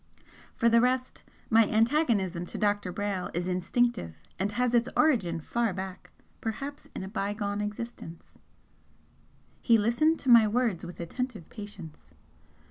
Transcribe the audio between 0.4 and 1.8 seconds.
For the rest, my